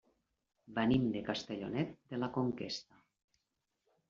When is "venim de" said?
0.77-1.21